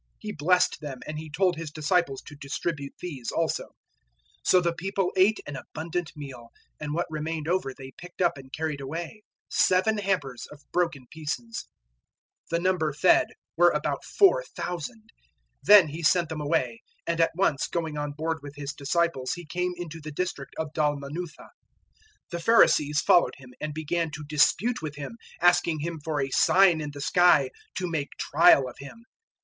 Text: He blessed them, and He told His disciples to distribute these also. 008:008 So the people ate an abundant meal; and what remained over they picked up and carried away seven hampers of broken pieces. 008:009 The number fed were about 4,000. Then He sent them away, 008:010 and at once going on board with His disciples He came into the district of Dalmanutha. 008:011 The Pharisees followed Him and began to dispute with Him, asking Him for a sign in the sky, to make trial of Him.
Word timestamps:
He 0.17 0.31
blessed 0.31 0.81
them, 0.81 0.97
and 1.05 1.19
He 1.19 1.29
told 1.29 1.55
His 1.57 1.69
disciples 1.69 2.23
to 2.23 2.33
distribute 2.35 2.95
these 3.01 3.29
also. 3.31 3.65
008:008 3.65 3.71
So 4.45 4.59
the 4.59 4.73
people 4.73 5.11
ate 5.15 5.39
an 5.45 5.55
abundant 5.55 6.11
meal; 6.15 6.49
and 6.79 6.95
what 6.95 7.05
remained 7.11 7.47
over 7.47 7.71
they 7.71 7.91
picked 7.99 8.19
up 8.19 8.35
and 8.35 8.51
carried 8.51 8.81
away 8.81 9.21
seven 9.51 9.99
hampers 9.99 10.47
of 10.47 10.63
broken 10.71 11.05
pieces. 11.11 11.65
008:009 12.49 12.49
The 12.49 12.59
number 12.61 12.93
fed 12.93 13.27
were 13.55 13.69
about 13.69 14.03
4,000. 14.03 15.11
Then 15.61 15.89
He 15.89 16.01
sent 16.01 16.29
them 16.29 16.41
away, 16.41 16.81
008:010 17.07 17.11
and 17.13 17.21
at 17.21 17.31
once 17.37 17.67
going 17.67 17.95
on 17.95 18.13
board 18.13 18.39
with 18.41 18.55
His 18.55 18.73
disciples 18.73 19.33
He 19.33 19.45
came 19.45 19.73
into 19.75 20.01
the 20.01 20.11
district 20.11 20.55
of 20.57 20.73
Dalmanutha. 20.73 21.43
008:011 21.43 21.47
The 22.31 22.39
Pharisees 22.39 23.01
followed 23.01 23.35
Him 23.37 23.53
and 23.61 23.71
began 23.71 24.09
to 24.15 24.23
dispute 24.27 24.81
with 24.81 24.95
Him, 24.95 25.19
asking 25.41 25.81
Him 25.81 25.99
for 26.03 26.19
a 26.19 26.31
sign 26.31 26.81
in 26.81 26.89
the 26.91 27.01
sky, 27.01 27.51
to 27.75 27.87
make 27.87 28.09
trial 28.17 28.67
of 28.67 28.77
Him. 28.79 29.03